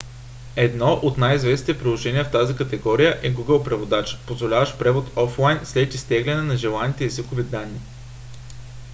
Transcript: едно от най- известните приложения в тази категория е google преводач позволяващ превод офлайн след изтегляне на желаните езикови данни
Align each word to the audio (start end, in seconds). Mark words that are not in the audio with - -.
едно 0.55 0.99
от 1.03 1.17
най- 1.17 1.35
известните 1.35 1.79
приложения 1.79 2.25
в 2.25 2.31
тази 2.31 2.55
категория 2.55 3.19
е 3.23 3.33
google 3.35 3.63
преводач 3.63 4.17
позволяващ 4.27 4.79
превод 4.79 5.11
офлайн 5.15 5.59
след 5.65 5.93
изтегляне 5.93 6.41
на 6.41 6.57
желаните 6.57 7.05
езикови 7.05 7.43
данни 7.43 7.79